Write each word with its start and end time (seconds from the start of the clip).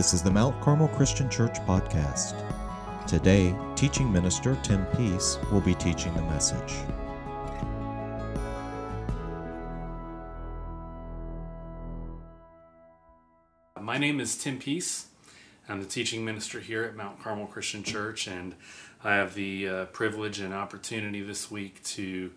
This 0.00 0.14
is 0.14 0.22
the 0.22 0.30
Mount 0.30 0.58
Carmel 0.62 0.88
Christian 0.88 1.28
Church 1.28 1.58
podcast. 1.66 2.32
Today, 3.06 3.54
teaching 3.76 4.10
minister 4.10 4.58
Tim 4.62 4.86
Peace 4.96 5.36
will 5.52 5.60
be 5.60 5.74
teaching 5.74 6.14
the 6.14 6.22
message. 6.22 6.72
My 13.78 13.98
name 13.98 14.20
is 14.20 14.38
Tim 14.38 14.58
Peace. 14.58 15.08
I'm 15.68 15.80
the 15.80 15.86
teaching 15.86 16.24
minister 16.24 16.60
here 16.60 16.84
at 16.84 16.96
Mount 16.96 17.22
Carmel 17.22 17.46
Christian 17.46 17.82
Church, 17.82 18.26
and 18.26 18.54
I 19.04 19.16
have 19.16 19.34
the 19.34 19.68
uh, 19.68 19.84
privilege 19.84 20.40
and 20.40 20.54
opportunity 20.54 21.20
this 21.20 21.50
week 21.50 21.84
to 21.84 22.30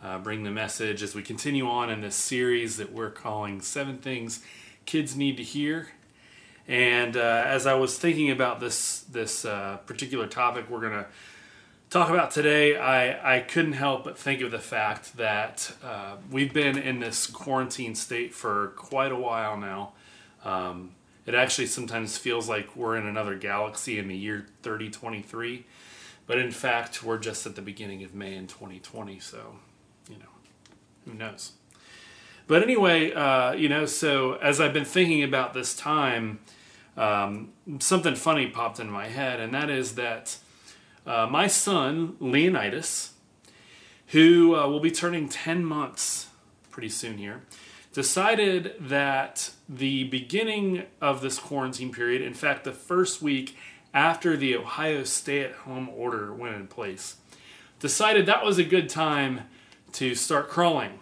uh, 0.00 0.18
bring 0.18 0.44
the 0.44 0.52
message 0.52 1.02
as 1.02 1.16
we 1.16 1.22
continue 1.22 1.66
on 1.66 1.90
in 1.90 2.02
this 2.02 2.14
series 2.14 2.76
that 2.76 2.92
we're 2.92 3.10
calling 3.10 3.60
Seven 3.60 3.98
Things 3.98 4.44
Kids 4.86 5.16
Need 5.16 5.38
to 5.38 5.42
Hear. 5.42 5.88
And 6.70 7.16
uh, 7.16 7.42
as 7.46 7.66
I 7.66 7.74
was 7.74 7.98
thinking 7.98 8.30
about 8.30 8.60
this 8.60 9.00
this 9.00 9.44
uh, 9.44 9.78
particular 9.86 10.28
topic 10.28 10.70
we're 10.70 10.88
to 10.88 11.06
talk 11.90 12.10
about 12.10 12.30
today, 12.30 12.76
I, 12.76 13.38
I 13.38 13.40
couldn't 13.40 13.72
help 13.72 14.04
but 14.04 14.16
think 14.16 14.40
of 14.40 14.52
the 14.52 14.60
fact 14.60 15.16
that 15.16 15.72
uh, 15.82 16.14
we've 16.30 16.54
been 16.54 16.78
in 16.78 17.00
this 17.00 17.26
quarantine 17.26 17.96
state 17.96 18.32
for 18.32 18.68
quite 18.76 19.10
a 19.10 19.16
while 19.16 19.56
now. 19.56 19.94
Um, 20.44 20.92
it 21.26 21.34
actually 21.34 21.66
sometimes 21.66 22.16
feels 22.16 22.48
like 22.48 22.76
we're 22.76 22.96
in 22.96 23.04
another 23.04 23.34
galaxy 23.34 23.98
in 23.98 24.06
the 24.06 24.16
year 24.16 24.46
3023, 24.62 25.66
but 26.28 26.38
in 26.38 26.52
fact, 26.52 27.02
we're 27.02 27.18
just 27.18 27.46
at 27.46 27.56
the 27.56 27.62
beginning 27.62 28.04
of 28.04 28.14
May 28.14 28.36
in 28.36 28.46
2020, 28.46 29.18
so 29.18 29.56
you 30.08 30.18
know, 30.18 30.30
who 31.04 31.14
knows. 31.14 31.50
But 32.46 32.62
anyway, 32.62 33.12
uh, 33.12 33.54
you 33.54 33.68
know, 33.68 33.86
so 33.86 34.34
as 34.34 34.60
I've 34.60 34.72
been 34.72 34.84
thinking 34.84 35.24
about 35.24 35.52
this 35.52 35.74
time, 35.74 36.38
um, 37.00 37.52
something 37.78 38.14
funny 38.14 38.46
popped 38.48 38.78
in 38.78 38.90
my 38.90 39.08
head, 39.08 39.40
and 39.40 39.54
that 39.54 39.70
is 39.70 39.94
that 39.94 40.36
uh, 41.06 41.26
my 41.30 41.46
son, 41.46 42.16
Leonidas, 42.20 43.14
who 44.08 44.54
uh, 44.54 44.68
will 44.68 44.80
be 44.80 44.90
turning 44.90 45.26
10 45.26 45.64
months 45.64 46.28
pretty 46.70 46.90
soon 46.90 47.16
here, 47.16 47.40
decided 47.94 48.74
that 48.78 49.50
the 49.66 50.04
beginning 50.04 50.84
of 51.00 51.22
this 51.22 51.38
quarantine 51.38 51.90
period, 51.90 52.20
in 52.20 52.34
fact, 52.34 52.64
the 52.64 52.72
first 52.72 53.22
week 53.22 53.56
after 53.94 54.36
the 54.36 54.54
Ohio 54.54 55.02
stay 55.02 55.42
at 55.42 55.52
home 55.52 55.88
order 55.88 56.34
went 56.34 56.54
in 56.54 56.66
place, 56.66 57.16
decided 57.78 58.26
that 58.26 58.44
was 58.44 58.58
a 58.58 58.64
good 58.64 58.90
time 58.90 59.40
to 59.92 60.14
start 60.14 60.50
crawling. 60.50 60.98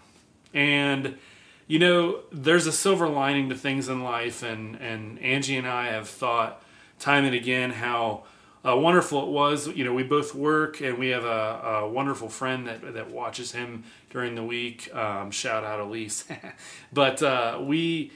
And 0.55 1.19
you 1.69 1.79
know, 1.79 2.21
there's 2.33 2.67
a 2.67 2.73
silver 2.73 3.09
lining 3.09 3.51
to 3.51 3.55
things 3.55 3.89
in 3.89 4.03
life, 4.03 4.43
and 4.43 4.75
and 4.77 5.19
Angie 5.21 5.57
and 5.57 5.67
I 5.67 5.89
have 5.89 6.09
thought 6.09 6.63
time 6.99 7.25
and 7.25 7.35
again 7.35 7.71
how 7.71 8.25
uh, 8.67 8.75
wonderful 8.75 9.23
it 9.23 9.29
was. 9.29 9.69
You 9.69 9.85
know, 9.85 9.93
we 9.93 10.03
both 10.03 10.35
work, 10.35 10.81
and 10.81 10.99
we 10.99 11.09
have 11.09 11.25
a, 11.25 11.29
a 11.29 11.89
wonderful 11.89 12.31
friend 12.31 12.67
that 12.67 12.95
that 12.95 13.11
watches 13.11 13.53
him 13.53 13.85
during 14.11 14.35
the 14.35 14.43
week. 14.43 14.93
Um, 14.95 15.31
shout 15.31 15.63
out 15.63 15.79
Elise, 15.79 16.25
but 16.93 17.23
uh, 17.23 17.59
we 17.61 18.13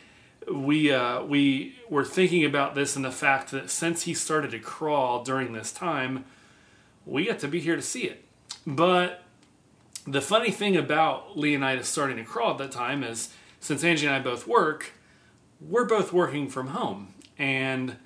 we 0.51 0.91
uh, 0.91 1.23
we 1.23 1.77
were 1.91 2.07
thinking 2.07 2.47
about 2.47 2.75
this 2.75 2.97
and 2.97 3.05
the 3.05 3.13
fact 3.13 3.51
that 3.51 3.69
since 3.71 4.05
he 4.05 4.15
started 4.15 4.51
to 4.53 4.59
crawl 4.59 5.23
during 5.23 5.53
this 5.53 5.73
time, 5.73 6.25
we 7.05 7.25
get 7.25 7.39
to 7.41 7.49
be 7.49 7.61
here 7.61 7.77
to 7.77 7.83
see 7.83 8.05
it. 8.05 8.25
But 8.67 9.23
the 10.07 10.23
funny 10.23 10.51
thing 10.51 10.77
about 10.77 11.39
Leonidas 11.39 11.87
starting 11.87 12.17
to 12.17 12.25
crawl 12.25 12.53
at 12.53 12.59
that 12.59 12.73
time 12.73 13.05
is 13.05 13.33
since 13.63 13.85
Angie 13.85 14.07
and 14.07 14.15
I 14.15 14.19
both 14.19 14.47
work, 14.47 14.93
we're 15.61 15.85
both 15.85 16.13
working 16.13 16.49
from 16.49 16.69
home, 16.69 17.15
and 17.39 17.97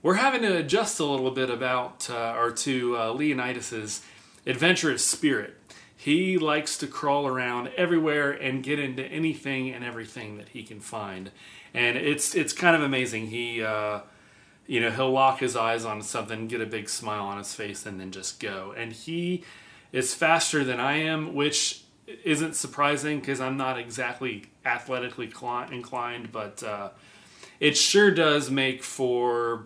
we're 0.00 0.14
having 0.14 0.42
to 0.42 0.56
adjust 0.56 1.00
a 1.00 1.04
little 1.04 1.32
bit 1.32 1.50
about 1.50 2.08
uh, 2.08 2.34
or 2.38 2.52
to 2.52 2.96
uh, 2.96 3.12
Leonidas's 3.12 4.02
adventurous 4.46 5.04
spirit. 5.04 5.58
He 5.96 6.38
likes 6.38 6.78
to 6.78 6.86
crawl 6.86 7.26
around 7.26 7.70
everywhere 7.76 8.30
and 8.30 8.62
get 8.62 8.78
into 8.78 9.04
anything 9.04 9.70
and 9.70 9.84
everything 9.84 10.38
that 10.38 10.50
he 10.50 10.62
can 10.62 10.80
find, 10.80 11.32
and 11.74 11.98
it's 11.98 12.34
it's 12.36 12.52
kind 12.52 12.76
of 12.76 12.82
amazing. 12.82 13.26
He 13.26 13.60
uh, 13.60 14.00
you 14.68 14.80
know 14.80 14.90
he'll 14.92 15.10
lock 15.10 15.40
his 15.40 15.56
eyes 15.56 15.84
on 15.84 16.00
something, 16.02 16.46
get 16.46 16.60
a 16.60 16.66
big 16.66 16.88
smile 16.88 17.24
on 17.24 17.38
his 17.38 17.54
face, 17.56 17.84
and 17.86 17.98
then 17.98 18.12
just 18.12 18.38
go. 18.38 18.72
And 18.76 18.92
he 18.92 19.42
is 19.90 20.14
faster 20.14 20.62
than 20.62 20.78
I 20.78 20.98
am, 20.98 21.34
which 21.34 21.81
isn't 22.06 22.54
surprising 22.54 23.20
because 23.20 23.40
I'm 23.40 23.56
not 23.56 23.78
exactly 23.78 24.44
athletically 24.64 25.32
inclined, 25.70 26.32
but 26.32 26.62
uh, 26.62 26.90
it 27.60 27.76
sure 27.76 28.10
does 28.10 28.50
make 28.50 28.82
for 28.82 29.64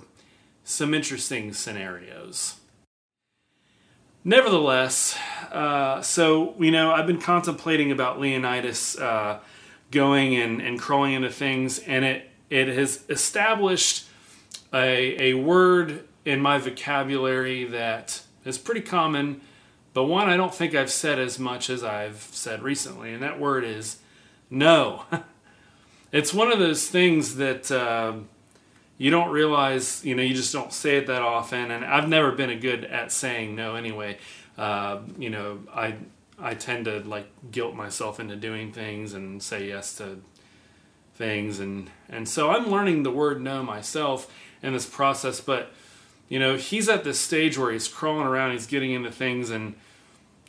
some 0.64 0.94
interesting 0.94 1.52
scenarios. 1.52 2.60
Nevertheless, 4.24 5.16
uh, 5.52 6.02
so 6.02 6.54
you 6.58 6.70
know, 6.70 6.90
I've 6.90 7.06
been 7.06 7.20
contemplating 7.20 7.92
about 7.92 8.18
Leonidas 8.20 8.98
uh, 8.98 9.38
going 9.90 10.36
and, 10.36 10.60
and 10.60 10.80
crawling 10.80 11.12
into 11.12 11.30
things, 11.30 11.78
and 11.78 12.04
it 12.04 12.30
it 12.50 12.68
has 12.68 13.04
established 13.08 14.06
a, 14.72 15.30
a 15.30 15.34
word 15.34 16.04
in 16.24 16.40
my 16.40 16.58
vocabulary 16.58 17.64
that 17.64 18.22
is 18.44 18.58
pretty 18.58 18.80
common 18.80 19.40
but 19.96 20.04
one 20.04 20.28
I 20.28 20.36
don't 20.36 20.54
think 20.54 20.74
I've 20.74 20.90
said 20.90 21.18
as 21.18 21.38
much 21.38 21.70
as 21.70 21.82
I've 21.82 22.20
said 22.30 22.62
recently, 22.62 23.14
and 23.14 23.22
that 23.22 23.40
word 23.40 23.64
is 23.64 23.96
no. 24.50 25.04
it's 26.12 26.34
one 26.34 26.52
of 26.52 26.58
those 26.58 26.86
things 26.86 27.36
that 27.36 27.70
uh, 27.70 28.12
you 28.98 29.10
don't 29.10 29.30
realize, 29.30 30.04
you 30.04 30.14
know, 30.14 30.22
you 30.22 30.34
just 30.34 30.52
don't 30.52 30.70
say 30.70 30.98
it 30.98 31.06
that 31.06 31.22
often. 31.22 31.70
And 31.70 31.82
I've 31.82 32.10
never 32.10 32.32
been 32.32 32.50
a 32.50 32.56
good 32.56 32.84
at 32.84 33.10
saying 33.10 33.56
no 33.56 33.74
anyway. 33.74 34.18
Uh, 34.58 34.98
you 35.16 35.30
know, 35.30 35.60
I 35.74 35.94
I 36.38 36.52
tend 36.52 36.84
to 36.84 37.00
like 37.00 37.28
guilt 37.50 37.74
myself 37.74 38.20
into 38.20 38.36
doing 38.36 38.72
things 38.72 39.14
and 39.14 39.42
say 39.42 39.66
yes 39.66 39.96
to 39.96 40.20
things, 41.14 41.58
and 41.58 41.90
and 42.10 42.28
so 42.28 42.50
I'm 42.50 42.70
learning 42.70 43.02
the 43.02 43.10
word 43.10 43.40
no 43.40 43.62
myself 43.62 44.30
in 44.62 44.74
this 44.74 44.84
process. 44.84 45.40
But 45.40 45.72
you 46.28 46.38
know, 46.38 46.56
he's 46.56 46.86
at 46.86 47.02
this 47.02 47.18
stage 47.18 47.56
where 47.56 47.72
he's 47.72 47.88
crawling 47.88 48.26
around, 48.26 48.52
he's 48.52 48.66
getting 48.66 48.90
into 48.90 49.10
things, 49.10 49.48
and 49.48 49.74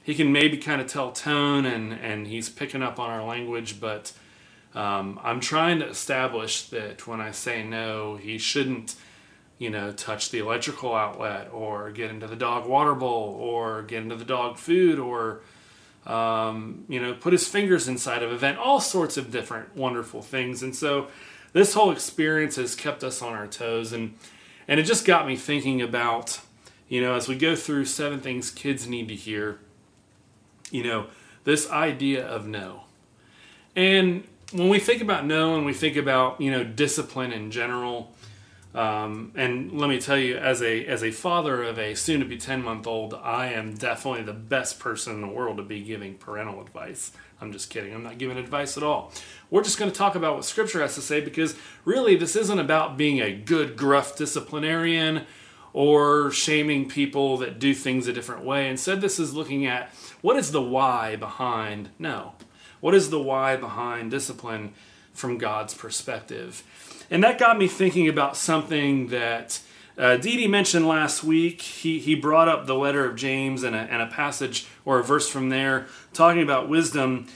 he 0.08 0.16
can 0.16 0.32
maybe 0.32 0.56
kind 0.56 0.80
of 0.80 0.88
tell 0.88 1.12
tone 1.12 1.66
and, 1.66 1.92
and 1.92 2.28
he's 2.28 2.48
picking 2.48 2.82
up 2.82 2.98
on 2.98 3.10
our 3.10 3.26
language, 3.26 3.82
but 3.82 4.14
um, 4.74 5.20
I'm 5.22 5.42
trying 5.42 5.80
to 5.80 5.86
establish 5.86 6.70
that 6.70 7.06
when 7.06 7.20
I 7.20 7.32
say 7.32 7.62
no, 7.62 8.16
he 8.16 8.38
shouldn't, 8.38 8.96
you 9.58 9.70
know, 9.70 9.92
touch 9.92 10.32
the 10.32 10.40
electrical 10.40 10.96
outlet 10.96 11.50
or 11.52 11.92
get 11.92 12.10
into 12.10 12.26
the 12.26 12.38
dog 12.38 12.70
water 12.70 12.96
bowl 12.96 13.38
or 13.38 13.82
get 13.82 14.02
into 14.02 14.16
the 14.16 14.24
dog 14.24 14.58
food 14.58 14.98
or, 14.98 15.42
um, 16.06 16.86
you 16.88 17.02
know, 17.02 17.14
put 17.14 17.34
his 17.34 17.46
fingers 17.46 17.90
inside 17.90 18.24
of 18.24 18.32
a 18.32 18.38
vent, 18.38 18.58
all 18.58 18.80
sorts 18.80 19.18
of 19.18 19.30
different 19.30 19.76
wonderful 19.76 20.22
things. 20.22 20.64
And 20.64 20.74
so 20.74 21.10
this 21.52 21.74
whole 21.74 21.92
experience 21.92 22.56
has 22.56 22.76
kept 22.76 23.04
us 23.04 23.22
on 23.22 23.34
our 23.34 23.48
toes 23.48 23.92
and, 23.92 24.14
and 24.70 24.80
it 24.80 24.84
just 24.84 25.06
got 25.06 25.28
me 25.28 25.36
thinking 25.36 25.82
about, 25.82 26.40
you 26.88 27.02
know, 27.02 27.14
as 27.14 27.28
we 27.28 27.36
go 27.36 27.58
through 27.58 27.84
seven 27.84 28.22
things 28.22 28.52
kids 28.52 28.88
need 28.88 29.10
to 29.10 29.16
hear, 29.16 29.60
you 30.72 30.84
know, 30.84 31.08
this 31.44 31.70
idea 31.70 32.26
of 32.26 32.48
no. 32.48 32.84
And 33.76 34.24
when 34.52 34.70
we 34.70 34.80
think 34.80 35.02
about 35.02 35.26
no 35.26 35.56
and 35.56 35.66
we 35.66 35.74
think 35.74 35.96
about, 35.96 36.42
you 36.42 36.52
know, 36.52 36.64
discipline 36.64 37.32
in 37.32 37.52
general, 37.52 38.12
um, 38.76 39.32
and 39.36 39.72
let 39.72 39.90
me 39.90 40.00
tell 40.00 40.18
you, 40.18 40.38
as 40.38 40.62
a 40.62 40.86
as 40.86 41.04
a 41.04 41.10
father 41.10 41.64
of 41.64 41.80
a 41.80 41.96
soon 41.96 42.20
to 42.20 42.26
be 42.26 42.38
ten 42.38 42.62
month 42.62 42.86
old, 42.86 43.14
I 43.16 43.48
am 43.48 43.74
definitely 43.74 44.24
the 44.24 44.34
best 44.34 44.80
person 44.80 45.16
in 45.16 45.22
the 45.22 45.28
world 45.28 45.58
to 45.58 45.64
be 45.64 45.82
giving 45.82 46.16
parental 46.16 46.62
advice. 46.62 47.12
I'm 47.42 47.52
just 47.52 47.70
kidding. 47.70 47.94
I'm 47.94 48.04
not 48.04 48.18
giving 48.18 48.38
advice 48.38 48.78
at 48.78 48.84
all. 48.84 49.12
We're 49.50 49.64
just 49.64 49.80
going 49.80 49.92
to 49.92 49.98
talk 49.98 50.16
about 50.16 50.36
what 50.36 50.46
Scripture 50.46 50.82
has 50.82 50.96
to 50.96 51.02
say 51.02 51.22
because 51.22 51.56
really, 51.86 52.16
this 52.16 52.36
isn't 52.36 52.60
about 52.60 52.98
being 52.98 53.20
a 53.20 53.34
good 53.34 53.78
gruff 53.78 54.16
disciplinarian 54.16 55.26
or 55.74 56.32
shaming 56.32 56.88
people 56.90 57.38
that 57.38 57.60
do 57.60 57.74
things 57.74 58.08
a 58.08 58.14
different 58.14 58.44
way. 58.44 58.70
Instead, 58.70 59.02
this 59.02 59.20
is 59.20 59.34
looking 59.34 59.66
at 59.66 59.92
what 60.22 60.38
is 60.38 60.52
the 60.52 60.62
why 60.62 61.16
behind 61.16 61.90
no? 62.00 62.34
What 62.80 62.94
is 62.94 63.10
the 63.10 63.20
why 63.20 63.56
behind 63.56 64.12
discipline 64.12 64.74
from 65.14 65.38
God's 65.38 65.74
perspective? 65.74 66.64
And 67.10 67.24
that 67.24 67.40
got 67.40 67.58
me 67.58 67.68
thinking 67.68 68.08
about 68.08 68.38
something 68.38 69.08
that 69.08 69.60
uh, 69.98 70.18
Dee 70.18 70.48
mentioned 70.48 70.88
last 70.88 71.24
week. 71.24 71.62
He, 71.62 72.00
he 72.00 72.16
brought 72.16 72.48
up 72.48 72.66
the 72.66 72.76
letter 72.76 73.06
of 73.06 73.16
James 73.16 73.64
and 73.64 73.76
a, 73.76 73.80
and 73.80 74.02
a 74.02 74.08
passage 74.08 74.68
or 74.86 75.00
a 75.00 75.04
verse 75.04 75.28
from 75.30 75.50
there 75.50 75.88
talking 76.14 76.44
about 76.44 76.70
wisdom. 76.70 77.28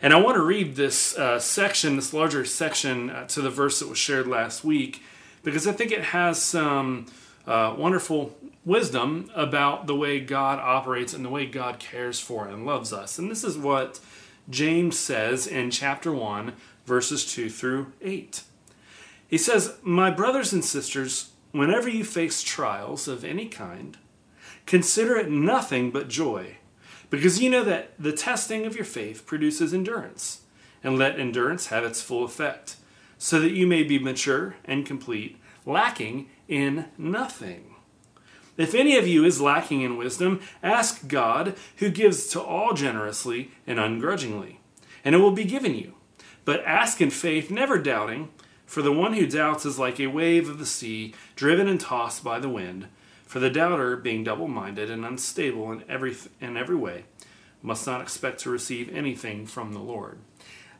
And 0.00 0.12
I 0.12 0.20
want 0.20 0.36
to 0.36 0.42
read 0.42 0.76
this 0.76 1.16
uh, 1.16 1.40
section, 1.40 1.96
this 1.96 2.12
larger 2.12 2.44
section, 2.44 3.10
uh, 3.10 3.26
to 3.28 3.40
the 3.40 3.50
verse 3.50 3.80
that 3.80 3.88
was 3.88 3.98
shared 3.98 4.26
last 4.26 4.62
week, 4.62 5.02
because 5.42 5.66
I 5.66 5.72
think 5.72 5.90
it 5.90 6.04
has 6.04 6.40
some 6.40 7.06
uh, 7.46 7.74
wonderful 7.76 8.36
wisdom 8.64 9.30
about 9.34 9.86
the 9.86 9.94
way 9.94 10.20
God 10.20 10.58
operates 10.58 11.12
and 11.12 11.24
the 11.24 11.30
way 11.30 11.46
God 11.46 11.78
cares 11.78 12.18
for 12.18 12.48
and 12.48 12.64
loves 12.64 12.92
us. 12.92 13.18
And 13.18 13.30
this 13.30 13.44
is 13.44 13.58
what 13.58 14.00
James 14.48 14.98
says 14.98 15.46
in 15.46 15.70
chapter 15.70 16.12
1, 16.12 16.54
verses 16.86 17.24
2 17.32 17.50
through 17.50 17.92
8. 18.00 18.42
He 19.28 19.38
says, 19.38 19.76
My 19.82 20.10
brothers 20.10 20.52
and 20.52 20.64
sisters, 20.64 21.30
whenever 21.52 21.88
you 21.88 22.04
face 22.04 22.42
trials 22.42 23.08
of 23.08 23.24
any 23.24 23.46
kind, 23.46 23.96
consider 24.66 25.16
it 25.16 25.30
nothing 25.30 25.90
but 25.90 26.08
joy, 26.08 26.56
because 27.10 27.40
you 27.40 27.50
know 27.50 27.64
that 27.64 27.92
the 27.98 28.12
testing 28.12 28.66
of 28.66 28.76
your 28.76 28.84
faith 28.84 29.26
produces 29.26 29.72
endurance, 29.74 30.42
and 30.82 30.98
let 30.98 31.18
endurance 31.18 31.66
have 31.66 31.84
its 31.84 32.02
full 32.02 32.24
effect, 32.24 32.76
so 33.18 33.40
that 33.40 33.52
you 33.52 33.66
may 33.66 33.82
be 33.82 33.98
mature 33.98 34.56
and 34.64 34.84
complete, 34.84 35.38
lacking 35.64 36.28
in 36.48 36.86
nothing. 36.98 37.74
If 38.56 38.74
any 38.74 38.96
of 38.96 39.08
you 39.08 39.24
is 39.24 39.40
lacking 39.40 39.80
in 39.80 39.96
wisdom, 39.96 40.40
ask 40.62 41.08
God, 41.08 41.56
who 41.78 41.90
gives 41.90 42.28
to 42.28 42.40
all 42.40 42.72
generously 42.72 43.50
and 43.66 43.80
ungrudgingly, 43.80 44.60
and 45.04 45.14
it 45.14 45.18
will 45.18 45.32
be 45.32 45.44
given 45.44 45.74
you. 45.74 45.94
But 46.44 46.64
ask 46.64 47.00
in 47.00 47.10
faith, 47.10 47.50
never 47.50 47.78
doubting. 47.78 48.30
For 48.66 48.80
the 48.80 48.92
one 48.92 49.14
who 49.14 49.26
doubts 49.26 49.66
is 49.66 49.78
like 49.78 49.98
a 49.98 50.06
wave 50.06 50.48
of 50.48 50.58
the 50.58 50.66
sea, 50.66 51.14
driven 51.36 51.68
and 51.68 51.80
tossed 51.80 52.22
by 52.22 52.38
the 52.38 52.48
wind. 52.48 52.86
For 53.26 53.40
the 53.40 53.50
doubter, 53.50 53.96
being 53.96 54.24
double 54.24 54.48
minded 54.48 54.90
and 54.90 55.04
unstable 55.04 55.72
in 55.72 55.84
every, 55.88 56.16
in 56.40 56.56
every 56.56 56.76
way, 56.76 57.04
must 57.62 57.86
not 57.86 58.00
expect 58.00 58.40
to 58.40 58.50
receive 58.50 58.94
anything 58.94 59.46
from 59.46 59.72
the 59.72 59.80
Lord. 59.80 60.18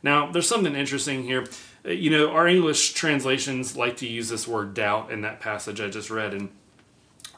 Now, 0.05 0.31
there's 0.31 0.47
something 0.47 0.75
interesting 0.75 1.23
here. 1.23 1.47
Uh, 1.83 1.89
you 1.89 2.11
know, 2.11 2.29
our 2.29 2.47
English 2.47 2.93
translations 2.93 3.75
like 3.75 3.97
to 3.97 4.07
use 4.07 4.29
this 4.29 4.47
word 4.47 4.75
doubt 4.75 5.11
in 5.11 5.21
that 5.21 5.39
passage 5.39 5.81
I 5.81 5.89
just 5.89 6.11
read, 6.11 6.35
and 6.35 6.49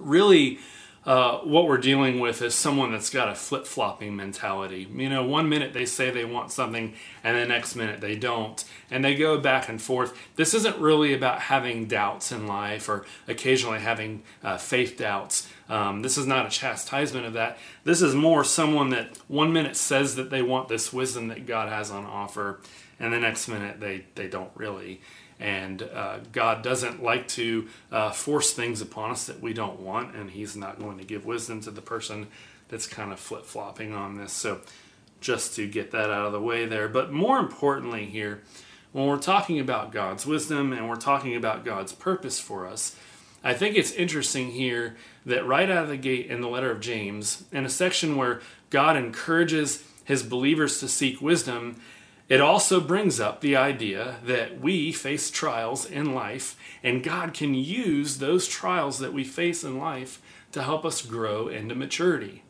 really 0.01 0.59
uh, 1.05 1.37
what 1.37 1.65
we're 1.65 1.77
dealing 1.77 2.19
with 2.19 2.41
is 2.41 2.53
someone 2.53 2.91
that's 2.91 3.09
got 3.09 3.29
a 3.29 3.35
flip 3.35 3.65
flopping 3.65 4.17
mentality. 4.17 4.85
You 4.93 5.07
know, 5.07 5.23
one 5.23 5.47
minute 5.47 5.71
they 5.71 5.85
say 5.85 6.11
they 6.11 6.25
want 6.25 6.51
something, 6.51 6.93
and 7.23 7.37
the 7.37 7.45
next 7.45 7.77
minute 7.77 8.01
they 8.01 8.17
don't, 8.17 8.61
and 8.91 9.01
they 9.01 9.15
go 9.15 9.39
back 9.39 9.69
and 9.69 9.81
forth. 9.81 10.13
This 10.35 10.53
isn't 10.53 10.77
really 10.77 11.13
about 11.13 11.39
having 11.39 11.85
doubts 11.85 12.33
in 12.33 12.47
life 12.47 12.89
or 12.89 13.05
occasionally 13.29 13.79
having 13.79 14.23
uh, 14.43 14.57
faith 14.57 14.97
doubts. 14.97 15.47
Um, 15.69 16.01
this 16.01 16.17
is 16.17 16.25
not 16.25 16.45
a 16.45 16.49
chastisement 16.49 17.25
of 17.25 17.33
that. 17.33 17.57
This 17.83 18.01
is 18.01 18.15
more 18.15 18.43
someone 18.43 18.89
that 18.89 19.17
one 19.27 19.51
minute 19.51 19.75
says 19.75 20.15
that 20.15 20.29
they 20.29 20.41
want 20.41 20.69
this 20.69 20.93
wisdom 20.93 21.27
that 21.27 21.45
God 21.45 21.69
has 21.69 21.91
on 21.91 22.05
offer, 22.05 22.59
and 22.99 23.11
the 23.11 23.19
next 23.19 23.47
minute 23.47 23.79
they, 23.79 24.05
they 24.15 24.27
don't 24.27 24.51
really. 24.55 25.01
And 25.39 25.83
uh, 25.83 26.19
God 26.31 26.63
doesn't 26.63 27.03
like 27.03 27.27
to 27.29 27.67
uh, 27.91 28.11
force 28.11 28.53
things 28.53 28.81
upon 28.81 29.11
us 29.11 29.25
that 29.27 29.41
we 29.41 29.53
don't 29.53 29.79
want, 29.79 30.15
and 30.15 30.31
He's 30.31 30.55
not 30.55 30.79
going 30.79 30.97
to 30.97 31.03
give 31.03 31.25
wisdom 31.25 31.61
to 31.61 31.71
the 31.71 31.81
person 31.81 32.27
that's 32.69 32.87
kind 32.87 33.11
of 33.11 33.19
flip 33.19 33.45
flopping 33.45 33.93
on 33.93 34.17
this. 34.17 34.33
So, 34.33 34.61
just 35.19 35.55
to 35.55 35.67
get 35.67 35.91
that 35.91 36.09
out 36.09 36.27
of 36.27 36.31
the 36.31 36.41
way 36.41 36.65
there. 36.65 36.87
But 36.87 37.11
more 37.11 37.39
importantly, 37.39 38.05
here, 38.05 38.43
when 38.91 39.07
we're 39.07 39.17
talking 39.17 39.59
about 39.59 39.91
God's 39.91 40.25
wisdom 40.25 40.73
and 40.73 40.87
we're 40.87 40.95
talking 40.95 41.35
about 41.35 41.65
God's 41.65 41.91
purpose 41.91 42.39
for 42.39 42.67
us, 42.67 42.95
I 43.47 43.53
think 43.53 43.77
it's 43.77 43.93
interesting 43.93 44.51
here 44.51 44.97
that 45.25 45.47
right 45.47 45.69
out 45.69 45.83
of 45.83 45.87
the 45.87 45.95
gate 45.95 46.25
in 46.25 46.41
the 46.41 46.49
letter 46.49 46.69
of 46.69 46.81
James, 46.81 47.45
in 47.53 47.65
a 47.65 47.69
section 47.69 48.17
where 48.17 48.41
God 48.69 48.97
encourages 48.97 49.85
his 50.03 50.21
believers 50.21 50.81
to 50.81 50.89
seek 50.89 51.21
wisdom, 51.21 51.79
it 52.27 52.41
also 52.41 52.81
brings 52.81 53.21
up 53.21 53.39
the 53.39 53.55
idea 53.55 54.17
that 54.25 54.59
we 54.59 54.91
face 54.91 55.31
trials 55.31 55.85
in 55.85 56.13
life, 56.13 56.57
and 56.83 57.01
God 57.01 57.33
can 57.33 57.53
use 57.53 58.17
those 58.17 58.49
trials 58.49 58.99
that 58.99 59.13
we 59.13 59.23
face 59.23 59.63
in 59.63 59.77
life 59.77 60.21
to 60.51 60.61
help 60.61 60.83
us 60.83 61.01
grow 61.01 61.47
into 61.47 61.73
maturity. 61.73 62.43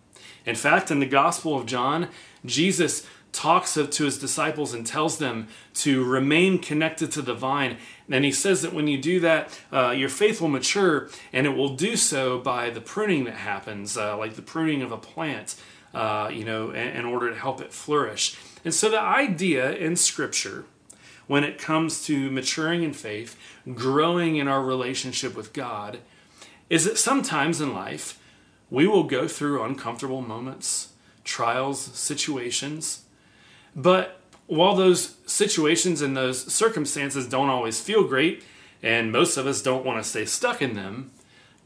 In 0.48 0.56
fact, 0.56 0.90
in 0.90 1.00
the 1.00 1.06
Gospel 1.06 1.56
of 1.56 1.68
John, 1.68 2.08
Jesus 2.44 3.06
talks 3.38 3.76
to 3.76 4.04
his 4.04 4.18
disciples 4.18 4.74
and 4.74 4.86
tells 4.86 5.20
them 5.20 5.48
to 5.76 6.04
remain 6.04 6.58
connected 6.58 7.12
to 7.12 7.22
the 7.22 7.36
vine. 7.36 7.78
And 8.10 8.26
he 8.26 8.32
says 8.32 8.64
that 8.64 8.74
when 8.74 8.88
you 8.88 8.98
do 8.98 9.20
that, 9.20 9.60
uh, 9.72 9.92
your 9.92 10.10
faith 10.10 10.42
will 10.42 10.48
mature, 10.48 11.10
and 11.32 11.46
it 11.46 11.56
will 11.56 11.76
do 11.76 11.96
so 11.96 12.40
by 12.40 12.72
the 12.72 12.82
pruning 12.82 13.26
that 13.26 13.36
happens, 13.36 13.96
uh, 13.96 14.18
like 14.18 14.34
the 14.34 14.42
pruning 14.42 14.82
of 14.82 14.92
a 14.92 14.98
plant, 14.98 15.56
uh, 15.94 16.32
you 16.34 16.44
know, 16.44 16.72
in, 16.72 16.88
in 16.88 17.06
order 17.06 17.30
to 17.30 17.40
help 17.40 17.62
it 17.62 17.72
flourish. 17.72 18.36
And 18.66 18.74
so 18.74 18.90
the 18.90 19.00
idea 19.00 19.72
in 19.72 19.96
Scripture, 19.96 20.66
when 21.28 21.44
it 21.44 21.60
comes 21.60 22.04
to 22.06 22.32
maturing 22.32 22.82
in 22.82 22.94
faith, 22.94 23.38
growing 23.76 24.38
in 24.38 24.48
our 24.48 24.64
relationship 24.64 25.36
with 25.36 25.54
God, 25.54 26.00
is 26.72 26.86
that 26.86 26.98
sometimes 26.98 27.62
in 27.62 27.72
life 27.74 28.20
we 28.72 28.88
will 28.88 29.04
go 29.04 29.28
through 29.28 29.64
uncomfortable 29.64 30.22
moments, 30.22 30.94
trials, 31.24 31.80
situations. 31.80 33.04
But 33.78 34.20
while 34.48 34.76
those 34.76 35.16
situations 35.28 36.02
and 36.02 36.18
those 36.18 36.52
circumstances 36.52 37.28
don't 37.28 37.50
always 37.50 37.80
feel 37.80 38.04
great, 38.04 38.44
and 38.82 39.12
most 39.12 39.38
of 39.38 39.46
us 39.46 39.62
don't 39.62 39.86
want 39.86 40.04
to 40.04 40.10
stay 40.10 40.26
stuck 40.26 40.62
in 40.62 40.74
them, 40.74 41.12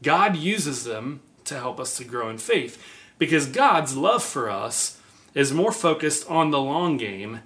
God 0.02 0.36
uses 0.36 0.84
them 0.84 1.20
to 1.44 1.58
help 1.58 1.80
us 1.80 1.96
to 1.96 2.04
grow 2.04 2.28
in 2.28 2.38
faith. 2.38 2.82
Because 3.18 3.46
God's 3.46 3.96
love 3.96 4.22
for 4.22 4.50
us 4.50 4.98
is 5.34 5.52
more 5.52 5.72
focused 5.72 6.28
on 6.28 6.50
the 6.50 6.60
long 6.60 6.98
game 6.98 7.40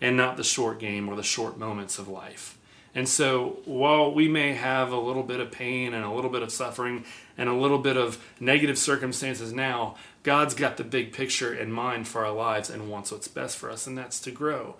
and 0.00 0.16
not 0.16 0.36
the 0.36 0.44
short 0.44 0.78
game 0.78 1.08
or 1.08 1.16
the 1.16 1.22
short 1.22 1.58
moments 1.58 1.98
of 1.98 2.08
life. 2.08 2.58
And 2.94 3.08
so, 3.08 3.60
while 3.66 4.12
we 4.12 4.26
may 4.26 4.54
have 4.54 4.90
a 4.90 4.98
little 4.98 5.22
bit 5.22 5.38
of 5.38 5.52
pain 5.52 5.94
and 5.94 6.04
a 6.04 6.10
little 6.10 6.30
bit 6.30 6.42
of 6.42 6.50
suffering 6.50 7.04
and 7.38 7.48
a 7.48 7.54
little 7.54 7.78
bit 7.78 7.96
of 7.96 8.22
negative 8.40 8.76
circumstances 8.76 9.52
now, 9.52 9.94
God's 10.22 10.54
got 10.54 10.76
the 10.76 10.84
big 10.84 11.12
picture 11.12 11.54
in 11.54 11.72
mind 11.72 12.06
for 12.06 12.24
our 12.24 12.32
lives 12.32 12.68
and 12.68 12.90
wants 12.90 13.10
what's 13.10 13.28
best 13.28 13.56
for 13.56 13.70
us, 13.70 13.86
and 13.86 13.96
that's 13.96 14.20
to 14.20 14.30
grow. 14.30 14.76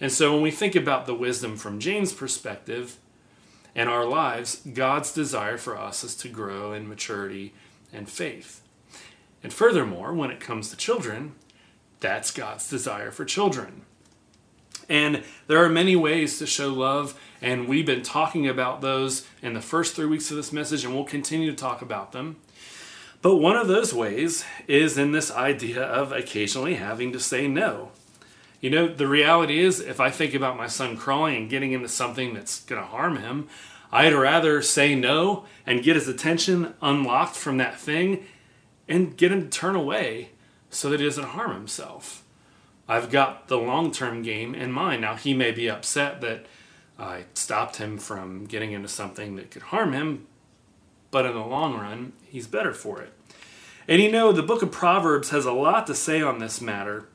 And 0.00 0.12
so, 0.12 0.32
when 0.32 0.42
we 0.42 0.50
think 0.50 0.74
about 0.74 1.06
the 1.06 1.14
wisdom 1.14 1.56
from 1.56 1.80
James' 1.80 2.12
perspective 2.12 2.98
and 3.74 3.88
our 3.88 4.04
lives, 4.04 4.60
God's 4.72 5.12
desire 5.12 5.56
for 5.56 5.78
us 5.78 6.04
is 6.04 6.14
to 6.16 6.28
grow 6.28 6.72
in 6.72 6.88
maturity 6.88 7.54
and 7.92 8.08
faith. 8.08 8.60
And 9.42 9.52
furthermore, 9.52 10.12
when 10.12 10.30
it 10.30 10.40
comes 10.40 10.68
to 10.70 10.76
children, 10.76 11.34
that's 12.00 12.30
God's 12.30 12.68
desire 12.68 13.10
for 13.10 13.24
children. 13.24 13.82
And 14.88 15.22
there 15.46 15.64
are 15.64 15.68
many 15.68 15.96
ways 15.96 16.38
to 16.38 16.46
show 16.46 16.68
love, 16.68 17.18
and 17.40 17.68
we've 17.68 17.86
been 17.86 18.02
talking 18.02 18.48
about 18.48 18.80
those 18.80 19.26
in 19.40 19.54
the 19.54 19.60
first 19.60 19.94
three 19.94 20.06
weeks 20.06 20.30
of 20.30 20.36
this 20.36 20.52
message, 20.52 20.84
and 20.84 20.94
we'll 20.94 21.04
continue 21.04 21.50
to 21.50 21.56
talk 21.56 21.80
about 21.80 22.12
them. 22.12 22.36
But 23.22 23.36
one 23.36 23.56
of 23.56 23.68
those 23.68 23.94
ways 23.94 24.44
is 24.66 24.98
in 24.98 25.12
this 25.12 25.30
idea 25.30 25.82
of 25.82 26.10
occasionally 26.10 26.74
having 26.74 27.12
to 27.12 27.20
say 27.20 27.46
no. 27.46 27.92
You 28.60 28.70
know, 28.70 28.88
the 28.88 29.06
reality 29.06 29.60
is, 29.60 29.80
if 29.80 30.00
I 30.00 30.10
think 30.10 30.34
about 30.34 30.56
my 30.56 30.66
son 30.66 30.96
crawling 30.96 31.36
and 31.36 31.50
getting 31.50 31.72
into 31.72 31.88
something 31.88 32.34
that's 32.34 32.60
going 32.64 32.80
to 32.80 32.86
harm 32.86 33.18
him, 33.18 33.48
I'd 33.92 34.12
rather 34.12 34.60
say 34.60 34.94
no 34.94 35.46
and 35.66 35.82
get 35.82 35.96
his 35.96 36.08
attention 36.08 36.74
unlocked 36.82 37.36
from 37.36 37.58
that 37.58 37.78
thing 37.78 38.24
and 38.88 39.16
get 39.16 39.30
him 39.30 39.42
to 39.42 39.48
turn 39.48 39.76
away 39.76 40.30
so 40.70 40.90
that 40.90 40.98
he 40.98 41.06
doesn't 41.06 41.24
harm 41.24 41.52
himself. 41.52 42.24
I've 42.88 43.10
got 43.10 43.48
the 43.48 43.58
long 43.58 43.92
term 43.92 44.22
game 44.22 44.54
in 44.54 44.72
mind. 44.72 45.02
Now, 45.02 45.14
he 45.14 45.32
may 45.34 45.52
be 45.52 45.70
upset 45.70 46.20
that 46.22 46.46
I 46.98 47.24
stopped 47.34 47.76
him 47.76 47.98
from 47.98 48.46
getting 48.46 48.72
into 48.72 48.88
something 48.88 49.36
that 49.36 49.50
could 49.50 49.62
harm 49.62 49.92
him, 49.92 50.26
but 51.12 51.24
in 51.24 51.34
the 51.34 51.44
long 51.44 51.78
run, 51.78 52.12
he's 52.24 52.48
better 52.48 52.74
for 52.74 53.00
it. 53.00 53.12
And 53.86 54.02
you 54.02 54.10
know, 54.10 54.32
the 54.32 54.42
book 54.42 54.62
of 54.62 54.72
Proverbs 54.72 55.30
has 55.30 55.44
a 55.44 55.52
lot 55.52 55.86
to 55.86 55.94
say 55.94 56.20
on 56.20 56.40
this 56.40 56.60
matter. 56.60 57.06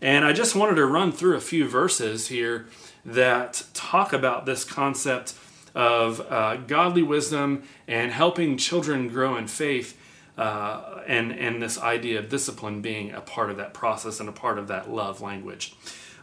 And 0.00 0.24
I 0.24 0.32
just 0.32 0.56
wanted 0.56 0.74
to 0.76 0.86
run 0.86 1.12
through 1.12 1.36
a 1.36 1.40
few 1.40 1.68
verses 1.68 2.28
here 2.28 2.66
that 3.04 3.64
talk 3.72 4.12
about 4.12 4.46
this 4.46 4.64
concept 4.64 5.34
of 5.74 6.20
uh, 6.32 6.56
godly 6.56 7.02
wisdom 7.02 7.62
and 7.86 8.10
helping 8.10 8.56
children 8.56 9.08
grow 9.08 9.36
in 9.36 9.46
faith 9.46 10.00
uh, 10.38 11.02
and 11.06 11.32
and 11.32 11.62
this 11.62 11.78
idea 11.78 12.18
of 12.18 12.28
discipline 12.28 12.80
being 12.80 13.12
a 13.12 13.20
part 13.20 13.50
of 13.50 13.56
that 13.56 13.72
process 13.72 14.20
and 14.20 14.28
a 14.28 14.32
part 14.32 14.58
of 14.58 14.68
that 14.68 14.90
love 14.90 15.20
language. 15.20 15.74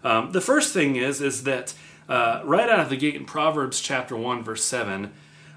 Um, 0.03 0.31
the 0.31 0.41
first 0.41 0.73
thing 0.73 0.95
is 0.95 1.21
is 1.21 1.43
that 1.43 1.73
uh, 2.09 2.41
right 2.43 2.69
out 2.69 2.79
of 2.79 2.89
the 2.89 2.97
gate 2.97 3.15
in 3.15 3.25
Proverbs 3.25 3.79
chapter 3.79 4.15
one 4.15 4.43
verse 4.43 4.63
seven. 4.63 5.13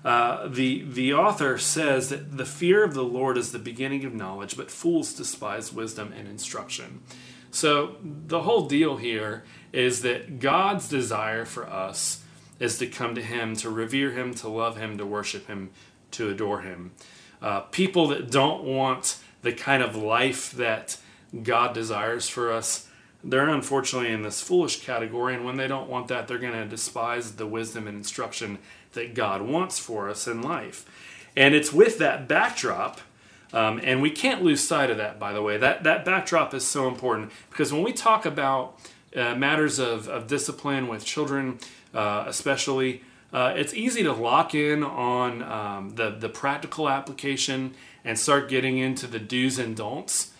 Uh, 0.06 0.46
the 0.46 0.82
the 0.84 1.12
author 1.12 1.58
says 1.58 2.10
that 2.10 2.36
the 2.36 2.44
fear 2.44 2.84
of 2.84 2.94
the 2.94 3.02
Lord 3.02 3.36
is 3.36 3.50
the 3.50 3.58
beginning 3.58 4.04
of 4.04 4.14
knowledge, 4.14 4.56
but 4.56 4.70
fools 4.70 5.12
despise 5.12 5.72
wisdom 5.72 6.12
and 6.16 6.28
instruction. 6.28 7.02
So 7.50 7.96
the 8.02 8.42
whole 8.42 8.68
deal 8.68 8.98
here 8.98 9.44
is 9.72 10.02
that 10.02 10.38
God's 10.38 10.88
desire 10.88 11.44
for 11.44 11.66
us 11.66 12.22
is 12.60 12.78
to 12.78 12.86
come 12.86 13.14
to 13.16 13.22
Him, 13.22 13.56
to 13.56 13.68
revere 13.68 14.12
Him, 14.12 14.32
to 14.34 14.48
love 14.48 14.76
Him, 14.76 14.96
to 14.98 15.04
worship 15.04 15.48
Him, 15.48 15.70
to 16.12 16.30
adore 16.30 16.60
Him 16.60 16.92
uh, 17.42 17.60
people 17.60 18.08
that 18.08 18.30
don't 18.30 18.64
want 18.64 19.18
the 19.42 19.52
kind 19.52 19.82
of 19.82 19.94
life 19.96 20.52
that 20.52 20.96
God 21.42 21.74
desires 21.74 22.28
for 22.28 22.52
us, 22.52 22.88
they're 23.24 23.48
unfortunately 23.48 24.12
in 24.12 24.22
this 24.22 24.40
foolish 24.40 24.82
category. 24.82 25.34
And 25.34 25.44
when 25.44 25.56
they 25.56 25.68
don't 25.68 25.88
want 25.88 26.08
that, 26.08 26.28
they're 26.28 26.38
going 26.38 26.52
to 26.52 26.66
despise 26.66 27.32
the 27.32 27.46
wisdom 27.46 27.86
and 27.86 27.96
instruction 27.96 28.58
that 28.92 29.14
God 29.14 29.42
wants 29.42 29.78
for 29.78 30.08
us 30.08 30.26
in 30.26 30.42
life. 30.42 30.84
And 31.36 31.54
it's 31.54 31.72
with 31.72 31.98
that 31.98 32.28
backdrop. 32.28 33.00
Um, 33.52 33.80
and 33.82 34.02
we 34.02 34.10
can't 34.10 34.42
lose 34.42 34.60
sight 34.60 34.90
of 34.90 34.96
that, 34.96 35.18
by 35.18 35.32
the 35.32 35.42
way. 35.42 35.56
That, 35.56 35.84
that 35.84 36.04
backdrop 36.04 36.52
is 36.52 36.66
so 36.66 36.88
important 36.88 37.30
because 37.50 37.72
when 37.72 37.82
we 37.82 37.92
talk 37.92 38.26
about 38.26 38.78
uh, 39.14 39.34
matters 39.34 39.78
of, 39.78 40.08
of 40.08 40.26
discipline 40.26 40.88
with 40.88 41.04
children, 41.04 41.58
uh, 41.94 42.24
especially, 42.26 43.02
uh, 43.32 43.54
it's 43.56 43.72
easy 43.72 44.02
to 44.02 44.12
lock 44.12 44.54
in 44.54 44.82
on 44.82 45.42
um, 45.42 45.94
the, 45.94 46.10
the 46.10 46.28
practical 46.28 46.88
application 46.88 47.74
and 48.04 48.18
start 48.18 48.48
getting 48.48 48.78
into 48.78 49.06
the 49.06 49.18
do's 49.18 49.58
and 49.58 49.76
don'ts. 49.76 50.32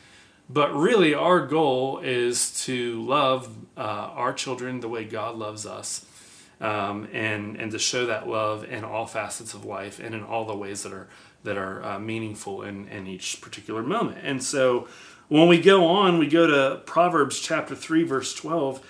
But 0.49 0.73
really, 0.75 1.13
our 1.13 1.45
goal 1.45 1.99
is 1.99 2.65
to 2.67 3.03
love 3.03 3.49
uh, 3.77 3.81
our 3.81 4.33
children 4.33 4.81
the 4.81 4.89
way 4.89 5.05
God 5.05 5.37
loves 5.37 5.67
us, 5.67 6.07
um, 6.61 7.09
and 7.13 7.57
and 7.57 7.73
to 7.73 7.81
show 7.81 8.07
that 8.07 8.29
love 8.29 8.65
in 8.65 8.85
all 8.85 9.07
facets 9.07 9.55
of 9.55 9.65
life 9.65 9.99
and 9.99 10.15
in 10.15 10.23
all 10.23 10.45
the 10.45 10.57
ways 10.57 10.85
that 10.85 10.93
are 10.93 11.09
that 11.43 11.57
are 11.57 11.85
uh, 11.85 11.99
meaningful 11.99 12.63
in, 12.63 12.87
in 12.89 13.07
each 13.07 13.41
particular 13.41 13.83
moment. 13.83 14.19
And 14.23 14.43
so, 14.43 14.87
when 15.29 15.49
we 15.49 15.61
go 15.61 15.85
on, 15.87 16.19
we 16.19 16.29
go 16.29 16.47
to 16.47 16.81
Proverbs 16.87 17.41
chapter 17.41 17.75
three, 17.75 18.05
verse 18.05 18.33
twelve, 18.33 18.81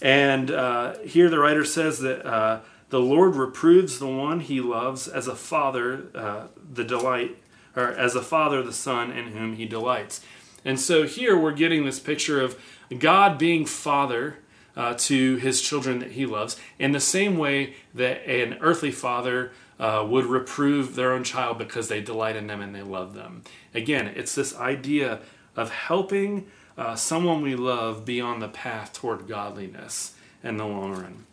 and 0.00 0.50
uh, 0.50 0.98
here 1.00 1.28
the 1.28 1.38
writer 1.38 1.66
says 1.66 1.98
that 1.98 2.26
uh, 2.26 2.60
the 2.88 3.00
Lord 3.00 3.36
reproves 3.36 3.98
the 3.98 4.06
one 4.06 4.40
He 4.40 4.62
loves 4.62 5.08
as 5.08 5.28
a 5.28 5.36
father 5.36 6.06
uh, 6.14 6.46
the 6.72 6.84
delight, 6.84 7.36
or 7.76 7.88
as 7.88 8.14
a 8.14 8.22
father 8.22 8.62
the 8.62 8.72
son 8.72 9.10
in 9.10 9.28
whom 9.32 9.56
He 9.56 9.66
delights. 9.66 10.22
And 10.66 10.80
so 10.80 11.04
here 11.04 11.38
we're 11.38 11.52
getting 11.52 11.86
this 11.86 12.00
picture 12.00 12.42
of 12.42 12.60
God 12.98 13.38
being 13.38 13.64
father 13.64 14.38
uh, 14.76 14.94
to 14.98 15.36
his 15.36 15.62
children 15.62 16.00
that 16.00 16.12
he 16.12 16.26
loves, 16.26 16.56
in 16.78 16.90
the 16.92 17.00
same 17.00 17.38
way 17.38 17.76
that 17.94 18.28
an 18.28 18.58
earthly 18.60 18.90
father 18.90 19.52
uh, 19.78 20.04
would 20.06 20.26
reprove 20.26 20.96
their 20.96 21.12
own 21.12 21.22
child 21.22 21.56
because 21.56 21.88
they 21.88 22.00
delight 22.00 22.34
in 22.34 22.48
them 22.48 22.60
and 22.60 22.74
they 22.74 22.82
love 22.82 23.14
them. 23.14 23.42
Again, 23.74 24.08
it's 24.16 24.34
this 24.34 24.56
idea 24.56 25.20
of 25.54 25.70
helping 25.70 26.46
uh, 26.76 26.96
someone 26.96 27.42
we 27.42 27.54
love 27.54 28.04
be 28.04 28.20
on 28.20 28.40
the 28.40 28.48
path 28.48 28.92
toward 28.92 29.28
godliness 29.28 30.14
in 30.42 30.56
the 30.56 30.66
long 30.66 30.92
run. 30.92 31.26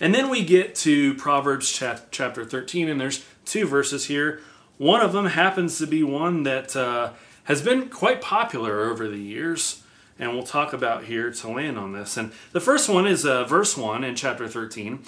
And 0.00 0.14
then 0.14 0.28
we 0.28 0.44
get 0.44 0.74
to 0.76 1.14
Proverbs 1.14 1.72
chap- 1.72 2.08
chapter 2.10 2.44
13, 2.44 2.88
and 2.88 3.00
there's 3.00 3.24
two 3.46 3.66
verses 3.66 4.04
here. 4.06 4.40
One 4.76 5.00
of 5.00 5.12
them 5.12 5.26
happens 5.26 5.78
to 5.78 5.86
be 5.86 6.04
one 6.04 6.44
that 6.44 6.76
uh, 6.76 7.14
has 7.48 7.62
been 7.62 7.88
quite 7.88 8.20
popular 8.20 8.84
over 8.90 9.08
the 9.08 9.16
years, 9.16 9.82
and 10.18 10.32
we'll 10.32 10.42
talk 10.42 10.74
about 10.74 11.04
here 11.04 11.30
to 11.30 11.48
land 11.48 11.78
on 11.78 11.92
this. 11.92 12.18
And 12.18 12.30
the 12.52 12.60
first 12.60 12.90
one 12.90 13.06
is 13.06 13.24
uh, 13.24 13.44
verse 13.44 13.74
1 13.74 14.04
in 14.04 14.14
chapter 14.14 14.46
13, 14.46 15.02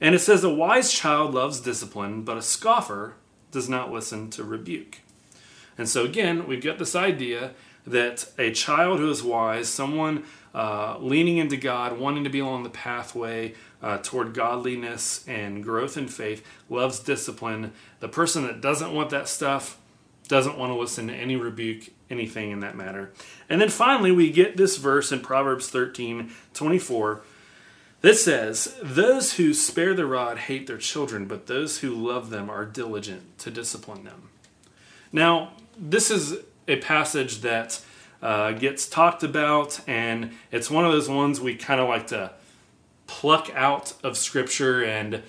and 0.00 0.12
it 0.12 0.18
says, 0.18 0.42
A 0.42 0.50
wise 0.50 0.92
child 0.92 1.32
loves 1.32 1.60
discipline, 1.60 2.22
but 2.22 2.36
a 2.36 2.42
scoffer 2.42 3.14
does 3.52 3.68
not 3.68 3.92
listen 3.92 4.28
to 4.30 4.42
rebuke. 4.42 5.02
And 5.78 5.88
so, 5.88 6.04
again, 6.04 6.48
we've 6.48 6.64
got 6.64 6.78
this 6.78 6.96
idea 6.96 7.52
that 7.86 8.28
a 8.38 8.50
child 8.50 8.98
who 8.98 9.08
is 9.08 9.22
wise, 9.22 9.68
someone 9.68 10.24
uh, 10.52 10.98
leaning 10.98 11.36
into 11.36 11.56
God, 11.56 11.96
wanting 11.96 12.24
to 12.24 12.30
be 12.30 12.40
along 12.40 12.64
the 12.64 12.70
pathway 12.70 13.54
uh, 13.80 13.98
toward 13.98 14.34
godliness 14.34 15.24
and 15.28 15.62
growth 15.62 15.96
in 15.96 16.08
faith, 16.08 16.44
loves 16.68 16.98
discipline. 16.98 17.72
The 18.00 18.08
person 18.08 18.42
that 18.48 18.60
doesn't 18.60 18.92
want 18.92 19.10
that 19.10 19.28
stuff 19.28 19.78
doesn't 20.28 20.58
want 20.58 20.70
to 20.70 20.78
listen 20.78 21.08
to 21.08 21.14
any 21.14 21.36
rebuke, 21.36 21.90
anything 22.10 22.50
in 22.50 22.60
that 22.60 22.76
matter. 22.76 23.12
And 23.48 23.60
then 23.60 23.68
finally, 23.68 24.10
we 24.10 24.30
get 24.30 24.56
this 24.56 24.76
verse 24.76 25.12
in 25.12 25.20
Proverbs 25.20 25.68
13 25.68 26.30
24 26.54 27.22
that 28.00 28.16
says, 28.16 28.76
Those 28.82 29.34
who 29.34 29.54
spare 29.54 29.94
the 29.94 30.06
rod 30.06 30.38
hate 30.38 30.66
their 30.66 30.78
children, 30.78 31.26
but 31.26 31.46
those 31.46 31.78
who 31.78 31.94
love 31.94 32.30
them 32.30 32.50
are 32.50 32.64
diligent 32.64 33.38
to 33.38 33.50
discipline 33.50 34.04
them. 34.04 34.28
Now, 35.12 35.52
this 35.78 36.10
is 36.10 36.36
a 36.68 36.76
passage 36.76 37.40
that 37.40 37.82
uh, 38.22 38.52
gets 38.52 38.88
talked 38.88 39.22
about, 39.22 39.80
and 39.86 40.32
it's 40.50 40.70
one 40.70 40.84
of 40.84 40.92
those 40.92 41.08
ones 41.08 41.40
we 41.40 41.54
kind 41.54 41.80
of 41.80 41.88
like 41.88 42.08
to 42.08 42.32
pluck 43.06 43.50
out 43.54 43.92
of 44.02 44.16
Scripture. 44.16 44.82
And 44.82 45.22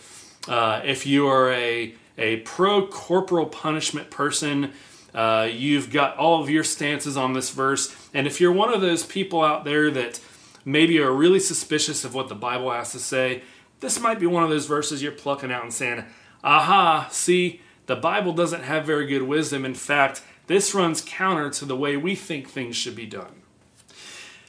uh, 0.47 0.81
if 0.83 1.05
you 1.05 1.27
are 1.27 1.51
a 1.51 1.95
a 2.17 2.38
pro 2.38 2.88
corporal 2.88 3.45
punishment 3.45 4.10
person. 4.10 4.72
Uh, 5.13 5.48
you've 5.51 5.91
got 5.91 6.17
all 6.17 6.41
of 6.41 6.50
your 6.50 6.63
stances 6.63 7.15
on 7.15 7.34
this 7.34 7.50
verse. 7.50 7.95
And 8.13 8.27
if 8.27 8.41
you're 8.41 8.51
one 8.51 8.74
of 8.74 8.81
those 8.81 9.05
people 9.05 9.41
out 9.41 9.63
there 9.63 9.89
that 9.91 10.19
maybe 10.65 11.00
are 11.00 11.12
really 11.12 11.39
suspicious 11.39 12.03
of 12.03 12.13
what 12.13 12.27
the 12.27 12.36
Bible 12.36 12.72
has 12.72 12.91
to 12.91 13.00
say, 13.00 13.43
this 13.79 14.00
might 14.00 14.19
be 14.19 14.25
one 14.25 14.43
of 14.43 14.50
those 14.50 14.65
verses 14.65 15.01
you're 15.01 15.12
plucking 15.12 15.51
out 15.51 15.63
and 15.63 15.74
saying, 15.74 16.05
aha, 16.43 17.07
see, 17.12 17.62
the 17.86 17.95
Bible 17.95 18.34
doesn't 18.34 18.63
have 18.63 18.86
very 18.86 19.05
good 19.05 19.24
wisdom. 19.24 19.63
In 19.63 19.75
fact, 19.75 20.22
this 20.48 20.74
runs 20.74 21.01
counter 21.01 21.50
to 21.51 21.65
the 21.65 21.75
way 21.75 21.98
we 21.98 22.15
think 22.15 22.50
things 22.50 22.75
should 22.75 22.95
be 22.95 23.05
done. 23.05 23.41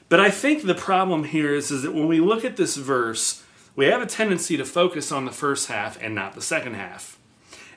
But 0.08 0.20
I 0.20 0.30
think 0.30 0.62
the 0.62 0.74
problem 0.74 1.24
here 1.24 1.54
is, 1.54 1.70
is 1.70 1.82
that 1.82 1.94
when 1.94 2.06
we 2.06 2.20
look 2.20 2.44
at 2.44 2.56
this 2.56 2.76
verse, 2.76 3.42
we 3.74 3.86
have 3.86 4.00
a 4.00 4.06
tendency 4.06 4.56
to 4.56 4.64
focus 4.64 5.10
on 5.10 5.24
the 5.24 5.32
first 5.32 5.68
half 5.68 6.00
and 6.00 6.14
not 6.14 6.34
the 6.34 6.40
second 6.40 6.74
half. 6.74 7.18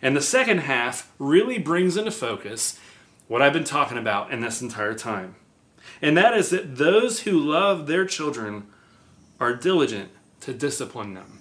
And 0.02 0.16
the 0.16 0.22
second 0.22 0.60
half 0.60 1.12
really 1.20 1.58
brings 1.58 1.98
into 1.98 2.12
focus 2.12 2.80
what 3.28 3.42
I've 3.42 3.54
been 3.54 3.64
talking 3.64 3.98
about 3.98 4.32
in 4.32 4.42
this 4.42 4.62
entire 4.62 4.96
time. 4.96 5.36
And 6.02 6.16
that 6.18 6.34
is 6.34 6.50
that 6.50 6.78
those 6.78 7.22
who 7.22 7.40
love 7.40 7.88
their 7.88 8.06
children 8.06 8.68
are 9.40 9.56
diligent 9.56 10.12
to 10.42 10.54
discipline 10.54 11.14
them. 11.14 11.40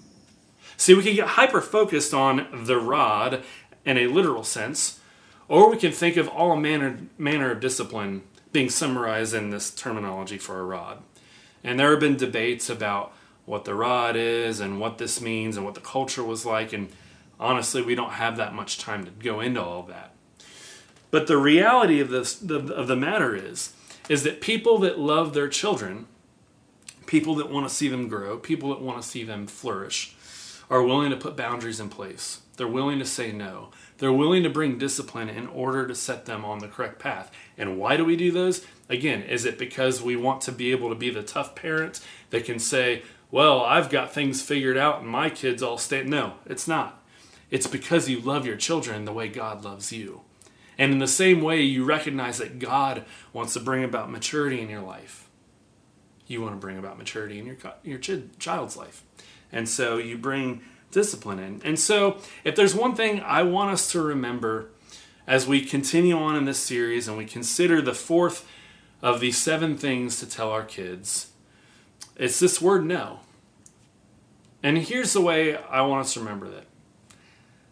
See, 0.76 0.94
we 0.94 1.02
can 1.02 1.14
get 1.14 1.28
hyper 1.28 1.60
focused 1.60 2.14
on 2.14 2.64
the 2.64 2.78
rod 2.78 3.42
in 3.84 3.96
a 3.96 4.06
literal 4.06 4.44
sense, 4.44 5.00
or 5.48 5.70
we 5.70 5.76
can 5.76 5.92
think 5.92 6.16
of 6.16 6.28
all 6.28 6.56
manner, 6.56 6.98
manner 7.16 7.50
of 7.50 7.60
discipline 7.60 8.22
being 8.52 8.70
summarized 8.70 9.34
in 9.34 9.50
this 9.50 9.70
terminology 9.70 10.38
for 10.38 10.60
a 10.60 10.64
rod. 10.64 11.02
And 11.64 11.78
there 11.78 11.90
have 11.90 12.00
been 12.00 12.16
debates 12.16 12.70
about 12.70 13.12
what 13.44 13.64
the 13.64 13.74
rod 13.74 14.14
is 14.14 14.60
and 14.60 14.78
what 14.78 14.98
this 14.98 15.20
means 15.20 15.56
and 15.56 15.64
what 15.64 15.74
the 15.74 15.80
culture 15.80 16.22
was 16.22 16.46
like. 16.46 16.72
And 16.72 16.90
honestly, 17.38 17.82
we 17.82 17.94
don't 17.94 18.12
have 18.12 18.36
that 18.36 18.54
much 18.54 18.78
time 18.78 19.04
to 19.04 19.10
go 19.10 19.40
into 19.40 19.62
all 19.62 19.82
that. 19.84 20.12
But 21.10 21.26
the 21.26 21.38
reality 21.38 22.00
of 22.00 22.10
this 22.10 22.42
of 22.42 22.86
the 22.86 22.96
matter 22.96 23.34
is 23.34 23.72
is 24.08 24.22
that 24.22 24.40
people 24.40 24.78
that 24.78 24.98
love 24.98 25.34
their 25.34 25.48
children, 25.48 26.06
people 27.06 27.34
that 27.36 27.50
want 27.50 27.68
to 27.68 27.74
see 27.74 27.88
them 27.88 28.08
grow, 28.08 28.38
people 28.38 28.70
that 28.70 28.80
want 28.80 29.02
to 29.02 29.08
see 29.08 29.22
them 29.22 29.46
flourish, 29.46 30.14
are 30.70 30.82
willing 30.82 31.10
to 31.10 31.16
put 31.16 31.36
boundaries 31.36 31.80
in 31.80 31.88
place. 31.88 32.40
They're 32.56 32.66
willing 32.66 32.98
to 32.98 33.04
say 33.04 33.32
no. 33.32 33.70
They're 33.98 34.12
willing 34.12 34.42
to 34.42 34.50
bring 34.50 34.78
discipline 34.78 35.28
in 35.28 35.46
order 35.46 35.86
to 35.86 35.94
set 35.94 36.26
them 36.26 36.44
on 36.44 36.58
the 36.58 36.68
correct 36.68 36.98
path. 36.98 37.30
And 37.56 37.78
why 37.78 37.96
do 37.96 38.04
we 38.04 38.16
do 38.16 38.30
those? 38.30 38.64
Again, 38.88 39.22
is 39.22 39.44
it 39.44 39.58
because 39.58 40.02
we 40.02 40.16
want 40.16 40.40
to 40.42 40.52
be 40.52 40.72
able 40.72 40.88
to 40.88 40.94
be 40.94 41.10
the 41.10 41.22
tough 41.22 41.54
parent 41.54 42.00
that 42.30 42.44
can 42.44 42.58
say, 42.58 43.02
well, 43.30 43.62
I've 43.62 43.90
got 43.90 44.12
things 44.12 44.42
figured 44.42 44.76
out 44.76 45.00
and 45.00 45.08
my 45.08 45.30
kids 45.30 45.62
all 45.62 45.78
stay? 45.78 46.02
No, 46.02 46.34
it's 46.46 46.66
not. 46.66 46.97
It's 47.50 47.66
because 47.66 48.08
you 48.08 48.20
love 48.20 48.46
your 48.46 48.56
children 48.56 49.04
the 49.04 49.12
way 49.12 49.28
God 49.28 49.64
loves 49.64 49.92
you. 49.92 50.22
And 50.76 50.92
in 50.92 50.98
the 50.98 51.08
same 51.08 51.40
way, 51.40 51.60
you 51.62 51.84
recognize 51.84 52.38
that 52.38 52.58
God 52.58 53.04
wants 53.32 53.54
to 53.54 53.60
bring 53.60 53.82
about 53.82 54.10
maturity 54.10 54.60
in 54.60 54.68
your 54.68 54.82
life. 54.82 55.28
You 56.26 56.42
want 56.42 56.54
to 56.54 56.60
bring 56.60 56.78
about 56.78 56.98
maturity 56.98 57.38
in 57.38 57.46
your, 57.46 57.56
your 57.82 57.98
child's 57.98 58.76
life. 58.76 59.02
And 59.50 59.68
so 59.68 59.96
you 59.96 60.16
bring 60.16 60.60
discipline 60.90 61.38
in. 61.38 61.60
And 61.64 61.78
so, 61.78 62.18
if 62.44 62.54
there's 62.54 62.74
one 62.74 62.94
thing 62.94 63.20
I 63.20 63.42
want 63.42 63.72
us 63.72 63.90
to 63.92 64.00
remember 64.00 64.70
as 65.26 65.46
we 65.46 65.64
continue 65.64 66.16
on 66.16 66.36
in 66.36 66.44
this 66.44 66.58
series 66.58 67.08
and 67.08 67.16
we 67.16 67.24
consider 67.24 67.82
the 67.82 67.94
fourth 67.94 68.48
of 69.02 69.20
these 69.20 69.36
seven 69.36 69.76
things 69.76 70.20
to 70.20 70.28
tell 70.28 70.50
our 70.50 70.64
kids, 70.64 71.32
it's 72.16 72.38
this 72.38 72.60
word 72.60 72.84
no. 72.84 73.20
And 74.62 74.78
here's 74.78 75.12
the 75.12 75.20
way 75.20 75.56
I 75.56 75.82
want 75.82 76.02
us 76.02 76.14
to 76.14 76.20
remember 76.20 76.48
that 76.50 76.67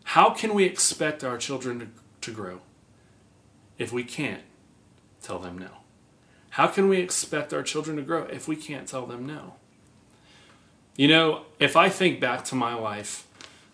how 0.07 0.31
can 0.31 0.55
we 0.55 0.65
expect 0.65 1.25
our 1.25 1.37
children 1.37 1.81
to, 1.81 1.87
to 2.21 2.31
grow 2.31 2.61
if 3.77 3.93
we 3.93 4.05
can't 4.05 4.43
tell 5.21 5.41
them 5.41 5.59
no? 5.59 5.69
How 6.51 6.69
can 6.69 6.89
we 6.89 6.99
expect 6.99 7.53
our 7.53 7.65
children 7.65 7.97
to 7.97 8.03
grow 8.03 8.23
if 8.23 8.47
we 8.47 8.55
can't 8.55 8.87
tell 8.87 9.05
them 9.05 9.27
no? 9.27 9.55
You 10.95 11.09
know, 11.09 11.43
if 11.59 11.77
I 11.77 11.89
think 11.89 12.21
back 12.21 12.45
to 12.47 12.55
my 12.55 12.73
life, 12.75 13.27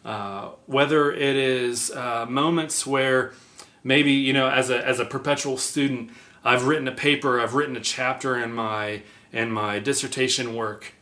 uh, 0.07 0.49
whether 0.65 1.13
it 1.13 1.37
is 1.37 1.91
uh, 1.91 2.25
moments 2.27 2.87
where 2.87 3.35
maybe, 3.85 4.13
you 4.13 4.33
know, 4.33 4.49
as 4.49 4.71
a, 4.71 4.85
as 4.85 5.01
a 5.01 5.05
perpetual 5.05 5.59
student, 5.59 6.11
I've 6.43 6.67
written 6.67 6.89
a 6.89 6.93
paper, 6.93 7.41
I've 7.41 7.53
written 7.55 7.77
a 7.77 7.81
chapter 7.81 8.43
in 8.43 8.55
my, 8.55 9.03
in 9.33 9.51
my 9.51 9.81
dissertation 9.81 10.55
work, 10.55 10.95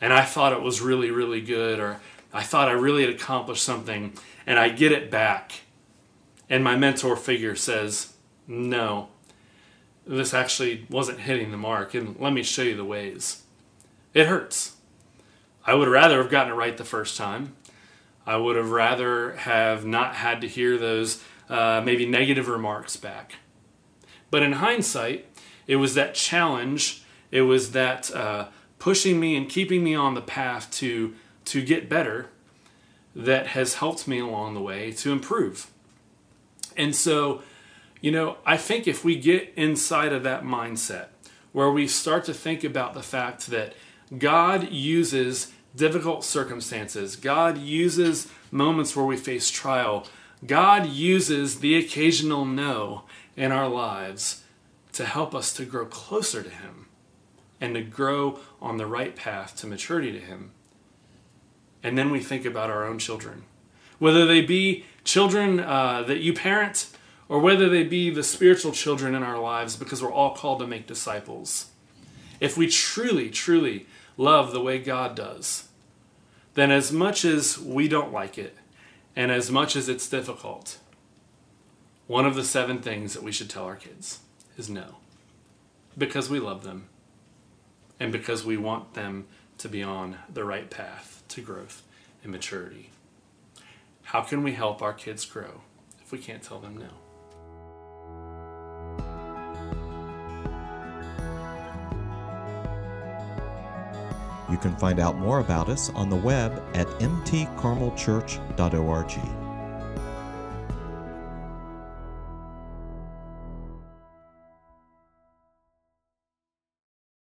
and 0.00 0.12
I 0.12 0.24
thought 0.24 0.52
it 0.52 0.62
was 0.62 0.80
really, 0.80 1.10
really 1.10 1.40
good, 1.40 1.80
or 1.80 2.00
I 2.32 2.42
thought 2.42 2.68
I 2.68 2.72
really 2.72 3.04
had 3.04 3.14
accomplished 3.14 3.62
something, 3.62 4.12
and 4.46 4.58
I 4.58 4.68
get 4.68 4.92
it 4.92 5.10
back. 5.10 5.62
And 6.50 6.62
my 6.62 6.76
mentor 6.76 7.16
figure 7.16 7.56
says, 7.56 8.14
No, 8.46 9.08
this 10.06 10.34
actually 10.34 10.86
wasn't 10.90 11.20
hitting 11.20 11.50
the 11.50 11.56
mark, 11.56 11.94
and 11.94 12.18
let 12.18 12.32
me 12.32 12.42
show 12.42 12.62
you 12.62 12.76
the 12.76 12.84
ways. 12.84 13.42
It 14.14 14.26
hurts. 14.26 14.76
I 15.64 15.74
would 15.74 15.88
rather 15.88 16.22
have 16.22 16.30
gotten 16.30 16.52
it 16.52 16.56
right 16.56 16.76
the 16.76 16.84
first 16.84 17.16
time. 17.16 17.54
I 18.26 18.36
would 18.36 18.56
have 18.56 18.70
rather 18.70 19.32
have 19.36 19.84
not 19.84 20.14
had 20.14 20.40
to 20.42 20.48
hear 20.48 20.76
those 20.78 21.22
uh, 21.48 21.82
maybe 21.84 22.06
negative 22.06 22.48
remarks 22.48 22.96
back. 22.96 23.36
But 24.30 24.42
in 24.42 24.52
hindsight, 24.52 25.26
it 25.66 25.76
was 25.76 25.94
that 25.94 26.14
challenge, 26.14 27.04
it 27.30 27.42
was 27.42 27.72
that 27.72 28.14
uh, 28.14 28.48
pushing 28.78 29.18
me 29.18 29.36
and 29.36 29.48
keeping 29.48 29.82
me 29.82 29.94
on 29.94 30.14
the 30.14 30.22
path 30.22 30.70
to 30.72 31.14
to 31.50 31.62
get 31.62 31.88
better 31.88 32.30
that 33.14 33.48
has 33.48 33.74
helped 33.74 34.06
me 34.06 34.18
along 34.20 34.54
the 34.54 34.60
way 34.60 34.92
to 34.92 35.12
improve. 35.12 35.70
And 36.76 36.94
so, 36.94 37.42
you 38.00 38.12
know, 38.12 38.36
I 38.46 38.56
think 38.56 38.86
if 38.86 39.04
we 39.04 39.16
get 39.16 39.52
inside 39.56 40.12
of 40.12 40.22
that 40.22 40.44
mindset 40.44 41.06
where 41.52 41.70
we 41.70 41.88
start 41.88 42.24
to 42.26 42.34
think 42.34 42.62
about 42.62 42.94
the 42.94 43.02
fact 43.02 43.48
that 43.48 43.74
God 44.16 44.70
uses 44.70 45.52
difficult 45.74 46.24
circumstances, 46.24 47.16
God 47.16 47.58
uses 47.58 48.28
moments 48.50 48.94
where 48.94 49.04
we 49.04 49.16
face 49.16 49.50
trial, 49.50 50.06
God 50.46 50.86
uses 50.86 51.60
the 51.60 51.76
occasional 51.76 52.44
no 52.44 53.02
in 53.36 53.50
our 53.50 53.68
lives 53.68 54.44
to 54.92 55.04
help 55.04 55.34
us 55.34 55.52
to 55.54 55.64
grow 55.64 55.86
closer 55.86 56.42
to 56.42 56.50
Him 56.50 56.86
and 57.60 57.74
to 57.74 57.82
grow 57.82 58.38
on 58.60 58.76
the 58.76 58.86
right 58.86 59.16
path 59.16 59.56
to 59.56 59.66
maturity 59.66 60.12
to 60.12 60.20
Him. 60.20 60.52
And 61.82 61.96
then 61.96 62.10
we 62.10 62.20
think 62.20 62.44
about 62.44 62.70
our 62.70 62.84
own 62.84 62.98
children, 62.98 63.44
whether 63.98 64.26
they 64.26 64.40
be 64.40 64.84
children 65.04 65.60
uh, 65.60 66.02
that 66.02 66.18
you 66.18 66.32
parent 66.32 66.88
or 67.28 67.38
whether 67.38 67.68
they 67.68 67.84
be 67.84 68.10
the 68.10 68.22
spiritual 68.22 68.72
children 68.72 69.14
in 69.14 69.22
our 69.22 69.38
lives, 69.38 69.76
because 69.76 70.02
we're 70.02 70.12
all 70.12 70.34
called 70.34 70.60
to 70.60 70.66
make 70.66 70.86
disciples. 70.86 71.66
If 72.40 72.56
we 72.56 72.68
truly, 72.68 73.28
truly 73.28 73.86
love 74.16 74.52
the 74.52 74.60
way 74.60 74.78
God 74.78 75.14
does, 75.14 75.68
then 76.54 76.70
as 76.70 76.90
much 76.90 77.24
as 77.24 77.58
we 77.58 77.86
don't 77.86 78.12
like 78.12 78.38
it, 78.38 78.56
and 79.14 79.30
as 79.30 79.50
much 79.50 79.76
as 79.76 79.88
it's 79.88 80.08
difficult, 80.08 80.78
one 82.06 82.24
of 82.24 82.34
the 82.34 82.44
seven 82.44 82.80
things 82.80 83.12
that 83.14 83.22
we 83.22 83.32
should 83.32 83.50
tell 83.50 83.64
our 83.64 83.76
kids 83.76 84.20
is 84.56 84.70
no. 84.70 84.96
Because 85.96 86.30
we 86.30 86.40
love 86.40 86.64
them 86.64 86.88
and 88.00 88.12
because 88.12 88.44
we 88.44 88.56
want 88.56 88.94
them 88.94 89.26
to 89.58 89.68
be 89.68 89.82
on 89.82 90.16
the 90.32 90.44
right 90.44 90.70
path 90.70 91.22
to 91.28 91.42
growth 91.42 91.82
and 92.22 92.32
maturity. 92.32 92.90
How 94.02 94.22
can 94.22 94.42
we 94.42 94.52
help 94.52 94.80
our 94.80 94.94
kids 94.94 95.24
grow 95.24 95.62
if 96.00 96.12
we 96.12 96.18
can't 96.18 96.42
tell 96.42 96.58
them 96.58 96.78
no? 96.78 96.88
You 104.50 104.56
can 104.56 104.74
find 104.76 104.98
out 104.98 105.18
more 105.18 105.40
about 105.40 105.68
us 105.68 105.90
on 105.90 106.08
the 106.08 106.16
web 106.16 106.62
at 106.74 106.86
mtcarmelchurch.org. 106.86 109.37